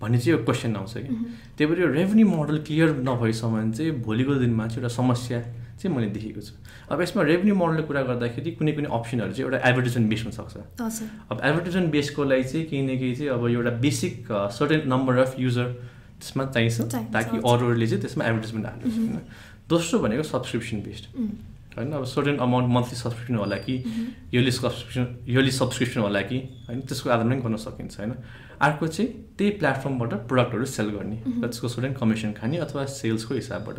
[0.00, 1.14] भन्ने चाहिँ यो क्वेसन आउँछ कि।
[1.58, 5.40] त्यही भएर यो रेभेन्यू मोडल क्लियर नभएसम्म चाहिँ भोलिको दिनमा चाहिँ एउटा समस्या
[5.78, 6.54] चाहिँ मैले देखेको छु।
[6.90, 10.56] अब यसमा रेभेन्यू मोडलको कुरा गर्दाखेरि कुनै कुनै अप्सनहरू चाहिँ एउटा एडभर्टिजमेन्ट बेस हुनसक्छ
[11.30, 14.14] अब एडभर्टिजमेन्ट बेसको लागि चाहिँ केही न केही चाहिँ अब एउटा basic
[14.58, 15.66] certain number of user
[16.20, 16.78] त्यसमा चाहिन्छ।
[17.14, 19.20] ताकि अरूहरूले चाहिँ त्यसमा एडभर्टिजमेन्ट हालोस् होइन
[19.68, 21.04] दोस्रो भनेको सब्सक्रिप्सन बेस्ड
[21.76, 23.74] होइन अब सर्टेन अमाउन्ट मन्थली सब्सक्रिप्सन होला कि
[24.34, 28.14] इयरली सब्सक्रिप्सन इयरली सब्सक्रिप्सन होला कि होइन त्यसको आधारमा पनि गर्न सकिन्छ होइन।
[28.66, 29.08] अर्को चाहिँ
[29.38, 33.78] त्यही प्लेटफर्मबाट प्रडक्टहरू सेल गर्ने। र त्यसको सर्टेन कमिसन खाने अथवा सेल्सको हिसाबबाट।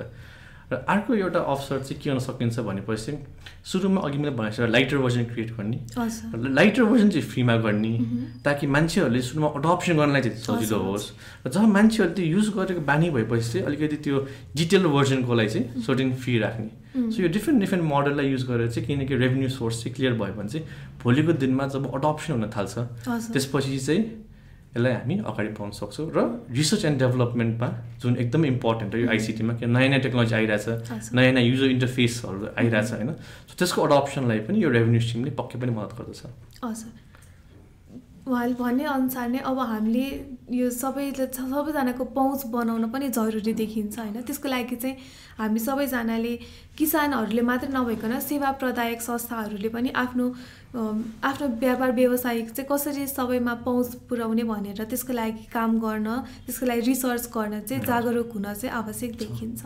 [0.72, 3.18] र अर्को एउटा अवसर चाहिँ के गर्न सकिन्छ भनेपछि
[3.66, 5.78] सुरुमा अघि मैले भनेको लाइटर भर्जन क्रिएट गर्ने।
[6.50, 7.94] लाइटर भर्जन चाहिँ फ्रीमा गर्ने
[8.46, 11.06] ताकि मान्छेहरूले सुरुमा अडप्सन गर्नलाई चाहिँ सजिलो होस्।
[11.46, 14.18] र जब मान्छेहरूले त्यो युज गरेको बानी भएपछि चाहिँ अलिकति त्यो
[14.56, 16.70] डिटेल भर्जनको लागि चाहिँ सर्टेन फी राख्ने।
[17.12, 20.50] सो यो डिफ्रेन्ट डिफ्रेन्ट मोडललाई युज गरेर चाहिँ किनकि रेभेन्यू सोर्स चाहिँ क्लियर भयो भने
[20.50, 20.66] चाहिँ
[21.02, 22.78] भोलिको दिनमा जब अडप्सन हुन थाल्छ
[23.34, 24.04] त्यसपछि चाहिँ
[24.70, 26.20] यसलाई हामी अगाडि बढाउन सक्छौँ र
[26.54, 27.68] रिसर्च एन्ड डेभलपमेन्टमा
[28.02, 30.66] जुन एकदमै इम्पोर्टेन्ट हो यो आइसिटीमा किन नयाँ नयाँ टेक्नोलोजी आइरहेछ
[31.18, 33.12] नयाँ नयाँ युजर इन्टरफेसहरू आइरहेछ होइन?
[33.50, 36.22] सो त्यसको अडप्सनलाई पनि यो रेभेन्यू स्ट्रिमले पक्कै पनि मद्दत गर्दछ।
[36.64, 36.92] हजुर।
[38.30, 40.06] उहाँले भने अनुसार नै अब हामीले
[40.54, 44.22] यो सबैले सबैजनाको पहुँच बनाउन पनि जरुरी देखिन्छ होइन?
[44.22, 44.96] त्यसको लागि चाहिँ
[45.40, 46.34] हामी सबैजनाले
[46.78, 50.26] किसानहरूले मात्रै नभइकन सेवा प्रदायक संस्थाहरूले पनि आफ्नो
[50.70, 56.08] आफ्नो व्यापार व्यवसायिक चाहिँ कसरी सबैमा पहुँच पुर्याउने भनेर त्यसको लागि काम गर्न
[56.46, 59.62] त्यसको लागि रिसर्च गर्न चाहिँ जागरुक हुन चाहिँ आवश्यक देखिन्छ।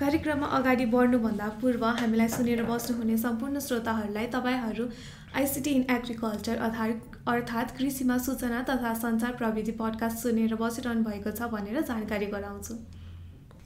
[0.00, 4.86] कार्यक्रममा अगाडि बढ्नुभन्दा पूर्व हामीलाई सुनेर बस्नुहुने सम्पूर्ण श्रोताहरूलाई तपाईँहरू
[5.36, 11.50] आइसिटी इन एग्रिकल्चर अर्थात् अर्थात् कृषिमा सूचना तथा सञ्चार प्रविधि पडकास्ट सुनेर बसिरहनु भएको छ
[11.52, 12.74] भनेर जानकारी गराउँछु।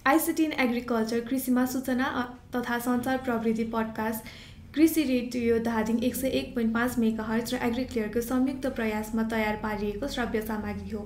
[0.07, 2.11] आइसिटी इन एग्रिकल्चर कृषिमा सूचना
[2.57, 4.21] तथा सञ्चार प्रविधि पडकास्ट
[4.77, 9.57] कृषि रेडियो धादिङ एक सय एक पोइन्ट पाँच मेगा हर्च र एग्रिक्लियरको संयुक्त प्रयासमा तयार
[9.63, 11.01] पारिएको श्रव्य सामग्री हो।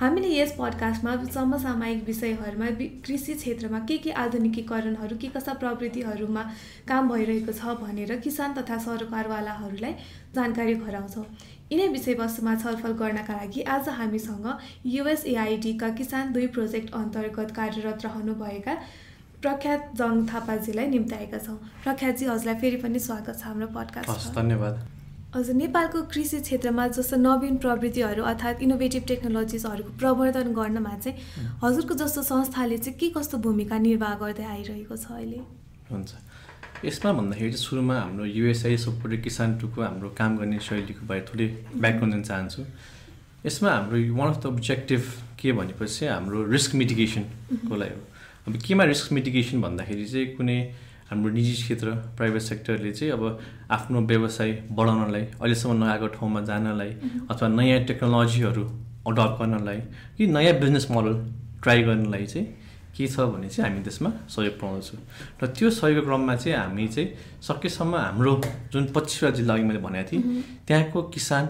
[0.00, 2.66] हामीले यस पडकास्टमा समसामयिक विषयहरूमा
[3.06, 6.42] कृषि क्षेत्रमा के के आधुनिकीकरणहरू के कस्ता प्रविधिहरूमा
[6.88, 9.92] काम भइरहेको छ भनेर किसान तथा सरकारवालाहरूलाई
[10.34, 11.24] जानकारी गराउँछौँ।
[11.72, 14.46] यिनै विषयवस्तुमा छलफल गर्नका लागि आज हामीसँग
[14.88, 18.76] युएसएआइडीका किसान दुई प्रोजेक्ट अन्तर्गत कार्यरत रहनुभएका
[19.44, 24.74] प्रख्यात जङ थापाजीलाई निम्ताएका छौँ। प्रख्यातजी हजुरलाई फेरि पनि स्वागत छ हाम्रो पडकास्ट धन्यवाद।
[25.34, 31.16] हजुर नेपालको कृषि क्षेत्रमा जस्तो नवीन प्रविधिहरू अर्थात् इनोभेटिभ टेक्नोलोजिसहरूको प्रवर्धन गर्नमा चाहिँ
[31.64, 35.40] हजुरको जस्तो संस्थाले चाहिँ के कस्तो भूमिका निर्वाह गर्दै आइरहेको छ अहिले?
[35.92, 36.10] हुन्छ।
[36.88, 41.46] यसमा भन्दाखेरि चाहिँ सुरुमा हाम्रो युएसआई सपोर्टेड किसान टुको हाम्रो काम गर्ने शैलीको बारे थोरै
[41.84, 42.62] ब्याकग्राउन्ड दिन चाहन्छु।
[43.44, 45.02] यसमा हाम्रो वान अफ द अब्जेक्टिभ
[45.36, 48.13] के भनेपछि हाम्रो रिस्क मिटिगेसनको लागि हो।
[48.46, 50.58] अब केमा रिस्क मिटिगेसन भन्दाखेरि चाहिँ कुनै
[51.10, 53.22] हाम्रो निजी क्षेत्र प्राइभेट सेक्टरले चाहिँ अब
[53.70, 56.90] आफ्नो व्यवसाय बढाउनलाई अहिलेसम्म नआएको ठाउँमा जानलाई
[57.30, 58.64] अथवा नयाँ टेक्नोलोजीहरू
[59.08, 59.80] अडप्ट गर्नलाई
[60.16, 61.14] कि नयाँ बिजनेस मोडल
[61.62, 62.46] ट्राई गर्नलाई चाहिँ
[62.96, 65.00] के छ भने चाहिँ हामी त्यसमा सहयोग पाउँदछौँ।
[65.42, 67.08] र त्यो सहयोग क्रममा चाहिँ हामी चाहिँ
[67.42, 68.32] सकेसम्म हाम्रो
[68.72, 70.22] जुन पच्चिसवटा जिल्ला अघि मैले भनेको थिएँ
[70.66, 71.44] त्यहाँको किसान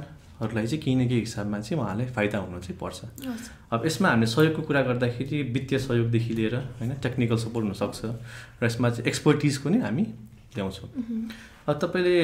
[0.44, 2.98] हरूलाई चाहिँ केही न केही हिसाबमा चाहिँ उहाँलाई फाइदा हुनु चाहिँ पर्छ।
[3.72, 8.00] अब यसमा हामीले सहयोगको कुरा गर्दाखेरि वित्तीय सहयोगदेखि लिएर होइन टेक्निकल सपोर्ट हुनसक्छ
[8.61, 10.04] र यसमा चाहिँ एक्सपर्टिजको नै हामी
[10.54, 10.88] ल्याउँछौँ।
[11.68, 12.16] अब तपाईँले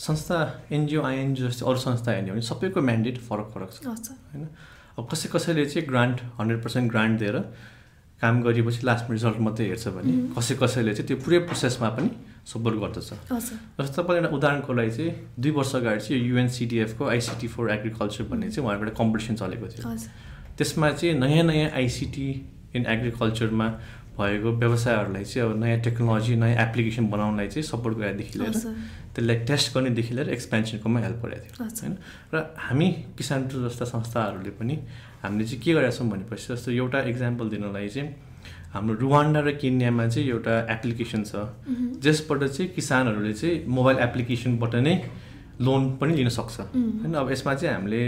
[0.00, 0.36] संस्था
[0.72, 3.86] एनजिओ आइएनजिओ जस्तै अरू संस्था हेर्ने भने सबैको म्यान्डेट फरक फरक छ।
[4.32, 4.48] होइन?
[4.98, 7.36] अब कसै कसैले चाहिँ ग्रान्ट हन्ड्रेड पर्सेन्ट ग्रान्ट दिएर
[8.22, 12.10] काम गरेपछि लास्टमा रिजल्ट मात्रै हेर्छ भने कसै कसैले चाहिँ त्यो पुरै प्रोसेसमा पनि
[12.52, 13.10] सपोर्ट गर्दछ।
[13.80, 18.50] जस्तो तपाईँले एउटा उदाहरणको लागि चाहिँ दुई वर्ष अगाडि चाहिँ युएनसिडिएफको आइसिटी फर एग्रिकल्चर भन्ने
[18.50, 19.84] चाहिँ उहाँहरूको एउटा कम्पिटिसन चलेको थियो।
[20.58, 22.28] त्यसमा चाहिँ नयाँ नयाँ आइसिटी
[22.76, 23.68] इन एग्रिकल्चरमा
[24.20, 28.54] भएको व्यवसायहरूलाई चाहिँ अब नयाँ टेक्नोलोजी नयाँ एप्लिकेसन बनाउनलाई चाहिँ सपोर्ट गरेदेखि लिएर
[29.14, 31.94] त्यसलाई टेस्ट गर्नेदेखि लिएर एक्सपेन्सनकोमा हेल्प गरेको थियो होइन?
[32.34, 34.74] र हामी किसान टु जस्ता संस्थाहरूले पनि
[35.22, 38.08] हामीले चाहिँ के गरेका छौँ भनेपछि जस्तो एउटा इक्जाम्पल दिनलाई चाहिँ
[38.72, 41.34] हाम्रो रुवान्डा र केन्यामा चाहिँ एउटा एप्लिकेसन छ
[42.06, 44.94] जसबाट चाहिँ किसानहरूले चाहिँ मोबाइल एप्लिकेसनबाट नै
[45.60, 46.60] लोन पनि लिन सक्छ।
[47.04, 48.00] होइन अब यसमा चाहिँ हामीले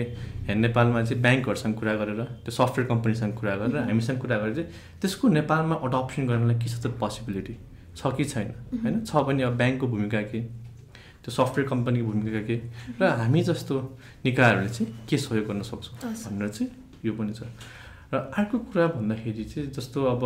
[0.57, 4.69] नेपालमा चाहिँ ब्याङ्कहरूसँग कुरा गरेर त्यो सफ्टवेयर कम्पनीसँग कुरा गरेर हामीसँग कुरा गरेर चाहिँ
[5.01, 7.55] त्यसको नेपालमा अडप्सन गर्नलाई के छ त पोसिबिलिटी
[7.97, 8.49] छ कि छैन?
[8.83, 10.41] होइन छ भने अब ब्याङ्कको भूमिका के?
[11.23, 12.57] त्यो सफ्टवेयर कम्पनीको भूमिका के?
[12.99, 13.75] र हामी जस्तो
[14.25, 16.71] निकायहरूले चाहिँ के सहयोग गर्न सक्छौँ भनेर चाहिँ
[17.05, 17.45] यो पनि छ।
[18.13, 20.25] र अर्को कुरा भन्दाखेरि चाहिँ जस्तो अब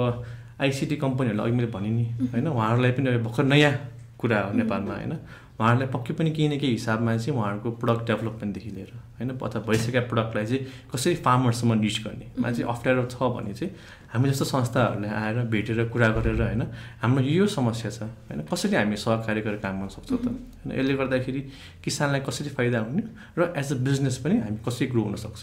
[0.63, 3.75] आइसिटी कम्पनीहरूलाई अघि मैले भने नि होइन उहाँहरूलाई पनि अब भर्खर नयाँ
[4.19, 5.15] कुरा हो नेपालमा होइन?
[5.57, 9.31] उहाँहरूलाई पक्कै पनि केही न केही हिसाबमा चाहिँ उहाँहरूको प्रडक्ट डेभलपमेन्टदेखि लिएर होइन?
[9.41, 13.73] अथवा भइसकेका प्रडक्टलाई चाहिँ कसरी फार्मर्ससम्म रिच गर्नेमा चाहिँ अप्ठ्यारो छ भने चाहिँ
[14.13, 16.63] हामी जस्तो संस्थाहरूले आएर भेटेर कुरा गरेर होइन?
[17.01, 18.45] हाम्रो यो समस्या छ होइन?
[18.53, 20.27] कसरी हामी सहकारी गरेर काम गर्न सक्छौँ त?
[20.29, 20.77] होइन?
[20.77, 21.41] यसले गर्दाखेरि
[21.85, 23.03] किसानलाई कसरी फाइदा हुने
[23.39, 25.41] र एज अ बिजनेस पनि हामी कसरी ग्रो हुनसक्छ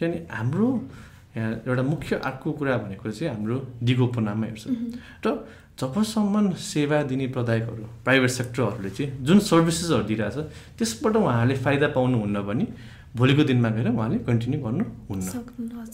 [0.00, 0.68] किनभने हाम्रो
[1.36, 4.64] यहाँ एउटा मुख्य अर्को कुरा भनेको चाहिँ हाम्रो दिगोपनामा हेर्छ।
[5.24, 5.28] र
[5.80, 10.36] जबसम्म सेवा दिने प्रदायकहरू प्राइभेट सेक्टरहरूले चाहिँ जुन सर्भिसेसहरू दिइरहेछ
[10.78, 12.66] त्यसबाट उहाँहरूले फाइदा पाउनुहुन्न भने
[13.16, 15.28] भोलिको दिनमा गएर उहाँले कन्टिन्यू गर्नुहुन्न।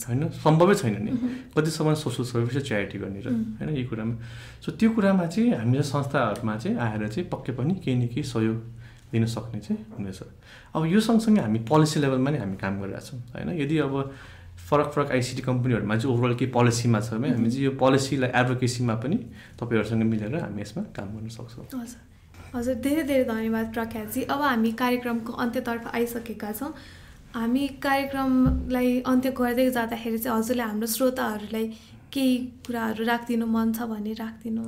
[0.07, 0.21] होइन?
[0.39, 1.11] सम्भवै छैन नि।
[1.51, 3.27] कतिसम्म सोसल सर्भिस र च्यारिटी गर्ने र
[3.59, 3.75] होइन?
[3.75, 4.15] यी कुरामा।
[4.63, 8.57] सो त्यो कुरामा चाहिँ हामी संस्थाहरूमा चाहिँ आएर चाहिँ पक्कै पनि केही न केही सहयोग
[9.11, 10.19] दिन सक्ने चाहिँ हुनेछ।
[10.75, 13.49] अब यो सँगसँगै हामी पोलिसी लेभलमा नै हामी काम गरिरहेछौँ होइन?
[13.57, 13.93] यदि अब
[14.67, 18.95] फरक फरक आइसिटी कम्पनीहरूमा चाहिँ ओभरअल केही पोलिसीमा छ भने हामी चाहिँ यो पोलिसीलाई एडभोकेसीमा
[19.03, 19.17] पनि
[19.59, 21.99] तपाईँहरूसँग मिलेर हामी यसमा काम गर्न सक्छौँ। हजुर।
[22.53, 26.71] हजुर धेरै धेरै धन्यवाद प्रख्यातजी। अब हामी कार्यक्रमको अन्त्यतर्फ आइसकेका छौँ।
[27.33, 31.65] हामी कार्यक्रमलाई अन्त्य गर्दै जाँदाखेरि चाहिँ हजुरले हाम्रो श्रोताहरूलाई
[32.13, 34.63] केही कुराहरू राखिदिनु मन छ भने राखिदिनु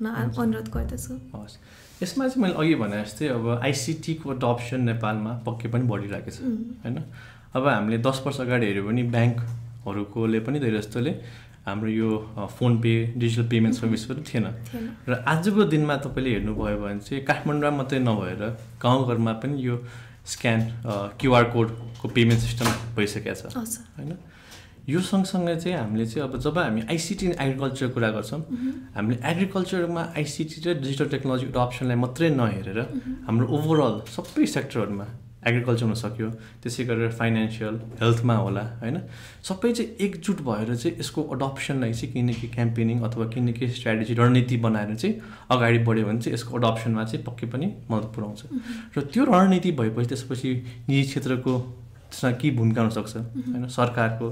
[0.00, 1.56] अनुरोध गर्दछु। हस्
[2.02, 6.38] यसमा चाहिँ मैले अघि भने जस्तै अब आइसिटीको अडप्सन नेपालमा पक्कै पनि बढिरहेको छ
[6.82, 6.98] होइन?
[7.54, 11.12] अब हामीले दस वर्ष अगाडि हेऱ्यो भने ब्याङ्कहरूकोले पनि धेरै जस्तोले
[11.66, 12.08] हाम्रो यो
[12.56, 14.46] फोन पे डिजिटल पेमेन्ट सर्भिसहरू थिएन।
[15.08, 18.42] र आजको दिनमा तपाईँले हेर्नुभयो भने चाहिँ काठमाडौँमा मात्रै नभएर
[18.82, 19.76] गाउँघरमा पनि यो
[20.32, 20.60] स्क्यान
[21.20, 23.54] क्युआर कोडको पेमेन्ट सिस्टम भइसकेको छ।
[23.98, 24.12] होइन?
[24.88, 28.40] यो सँगसँगै चाहिँ हामीले चाहिँ अब जब हामी आइसिटी एग्रिकल्चर कुरा गर्छौँ
[28.96, 32.78] हामीले एग्रिकल्चरमा आइसिटी र डिजिटल टेक्नोलोजी अप्सनलाई मात्रै नहेरेर
[33.26, 35.06] हाम्रो ओभरअल सबै सेक्टरहरूमा
[35.46, 36.28] एग्रिकल्चर हुन सक्यो
[36.62, 38.98] त्यसै गरेर फाइनेन्सियल हेल्थमा होला होइन?
[39.42, 44.14] सबै चाहिँ एकजुट भएर चाहिँ यसको अडप्सनलाई चाहिँ किन कि क्याम्पेनिङ अथवा किन कि स्ट्राटेजी
[44.14, 45.14] रणनीति बनाएर चाहिँ
[45.50, 48.40] अगाडि बढ्यो भने चाहिँ यसको अडप्सनमा चाहिँ पक्कै पनि मद्दत पुऱ्याउँछ।
[48.96, 50.50] र त्यो रणनीति भएपछि त्यसपछि
[50.88, 51.58] निजी क्षेत्रको
[52.10, 54.28] त्यसमा के भूमिका हुनसक्छ होइन सरकारको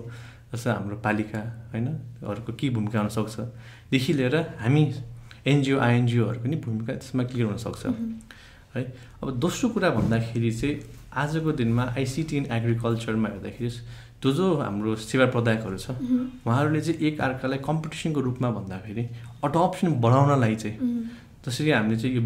[0.53, 1.41] जस्तो हाम्रो पालिका
[1.73, 1.87] होइन?
[2.21, 4.85] अरूको के भूमिका हुनसक्छदेखि लिएर हामी
[5.47, 7.87] एनजिओ आइएनजिओहरूको पनि भूमिका त्यसमा क्लियर हुनसक्छ
[8.77, 8.83] है?
[9.23, 10.75] अब दोस्रो कुरा भन्दाखेरि चाहिँ
[11.15, 13.71] आजको दिनमा आइसिटी इन एग्रिकल्चरमा हेर्दाखेरि
[14.23, 15.91] त्यो जो हाम्रो सेवा प्रदायकहरू छ
[16.47, 19.05] उहाँहरूले चाहिँ एक अर्कालाई कम्पिटिसनको रूपमा भन्दाखेरि
[19.47, 20.77] अडप्सन बढाउनलाई चाहिँ
[21.47, 22.23] जसरी हामीले चाहिँ यो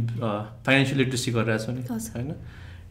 [0.66, 1.82] फाइनेन्सियल लिट्रेसी गरिरहेछौँ नि
[2.16, 2.32] होइन?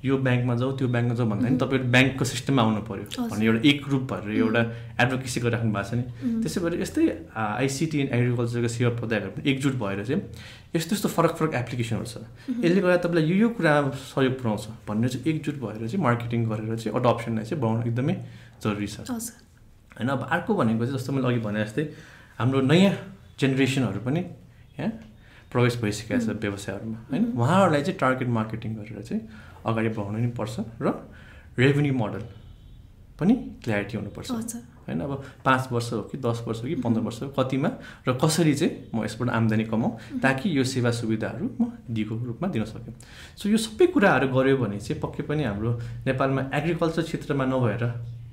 [0.03, 3.61] यो ब्याङ्कमा जाऊ त्यो ब्याङ्कमा जाऊ भन्दा पनि तपाईँहरू ब्याङ्कको सिस्टममा आउनु पऱ्यो भन्ने एउटा
[3.69, 4.61] एक ग्रुप भएर एउटा
[5.01, 6.03] एडभोकेसी गरिराख्नु भएको छ नि।
[6.41, 7.03] त्यसै गरी यस्तै
[7.37, 10.21] आइसिटी एन्ड एग्रिकल्चरको सेवा प्रदायकहरू पनि एकजुट भएर चाहिँ
[10.75, 12.17] यस्तो यस्तो फरक फरक एप्लिकेसनहरू छ।
[12.65, 16.75] यसले गर्दा तपाईँलाई यो यो कुरा सहयोग पुऱ्याउँछ भनेर चाहिँ एकजुट भएर चाहिँ मार्केटिङ गरेर
[16.81, 18.15] चाहिँ अडप्सनलाई चाहिँ बढाउनु एकदमै
[18.63, 21.83] जरुरी छ। होइन अब अर्को भनेको चाहिँ जस्तो मैले अघि भने जस्तै
[22.41, 22.93] हाम्रो नयाँ
[23.37, 24.21] जेनेरेसनहरू पनि
[24.81, 24.91] यहाँ
[25.51, 29.21] प्रवेश भइसकेको छ व्यवसायहरूमा। होइन उहाँहरूलाई चाहिँ टार्गेट मार्केटिङ गरेर चाहिँ
[29.65, 30.87] अगाडि बढाउनु नि पर्छ र
[31.57, 32.23] रेभेन्यू मोडल
[33.19, 34.31] पनि क्ल्यारिटी हुनुपर्छ।
[34.81, 35.11] होइन अब
[35.45, 37.69] पाँच वर्ष हो कि दस वर्ष हो कि पन्ध्र वर्ष हो कतिमा
[38.07, 42.65] र कसरी चाहिँ म यसबाट आम्दानी कमाउँ ताकि यो सेवा सुविधाहरू म दिएको रूपमा दिन
[42.65, 42.93] सकौँ।
[43.37, 45.71] सो यो सबै कुराहरू गऱ्यो भने चाहिँ पक्कै पनि हाम्रो
[46.05, 47.83] नेपालमा एग्रिकल्चर क्षेत्रमा नभएर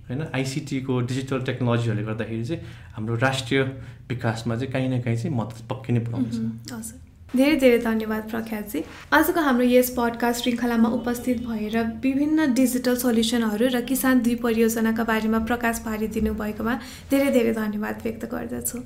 [0.08, 2.62] होइन आइसिटीको डिजिटल टेक्नोलोजीहरूले गर्दाखेरि चाहिँ
[2.96, 3.62] हाम्रो राष्ट्रिय
[4.08, 8.80] विकासमा चाहिँ काहीँ न काहीँ चाहिँ मद्दत पक्कै नै पुऱ्याउँछ धेरै धेरै धन्यवाद प्रख्यातजी।
[9.12, 15.38] आजको हाम्रो यस पडकास्ट श्रृङ्खलामा उपस्थित भएर विभिन्न डिजिटल सल्युसनहरू र किसान दुई परियोजनाका बारेमा
[15.44, 16.74] प्रकाश पारिदिनु भएकोमा
[17.10, 18.78] धेरै धेरै धन्यवाद व्यक्त गर्दछु।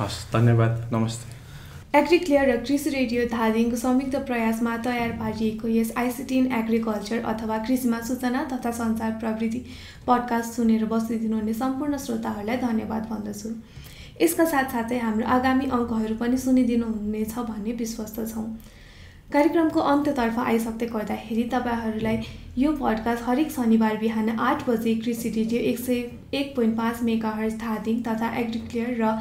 [0.00, 6.46] हस् धन्यवाद। नमस्ते। एग्रिक्लियर र कृषि रेडियो धादिङको संयुक्त प्रयासमा तयार पारिएको यस आइसिटी इन
[6.54, 9.60] एग्रिकल्चर अथवा कृषिमा सूचना तथा सञ्चार प्रविधि
[10.06, 13.48] पडकास्ट सुनेर बसिदिनुहुने सम्पूर्ण श्रोताहरूलाई धन्यवाद भन्दछु।
[14.20, 18.46] यसका साथसाथै हाम्रो आगामी अङ्कहरू पनि सुनिदिनु हुनेछ भन्ने विश्वस्त छौँ।
[19.32, 22.16] कार्यक्रमको अन्त्यतर्फ आइसक्दै गर्दाखेरि तपाईँहरूलाई
[22.58, 26.00] यो पडकास्ट हरेक शनिबार बिहान आठ बजे कृषि रेडियो एक सय
[26.38, 29.12] एक पोइन्ट पाँच मेगा हर्स धादिङ तथा एग्रिक्लियर र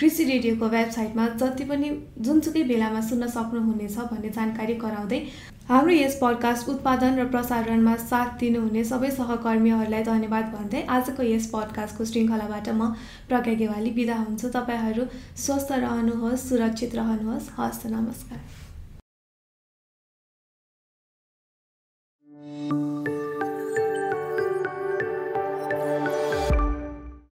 [0.00, 1.88] कृषि रेडियोको वेबसाइटमा जति पनि
[2.26, 5.18] जुनसुकै बेलामा सुन्न सक्नुहुनेछ भन्ने जानकारी गराउँदै
[5.68, 12.06] हाम्रो यस पडकास्ट उत्पादन र प्रसारणमा साथ दिनुहुने सबै सहकर्मीहरूलाई धन्यवाद भन्दै आजको यस पडकास्टको
[12.10, 12.88] श्रृङ्खलाबाट म
[13.28, 15.08] प्रज्ञा गेवाली बिदा हुन्छु। तपाईँहरू
[15.44, 18.40] स्वस्थ रहनुहोस् सुरक्षित रहनुहोस्। हस्त नमस्कार।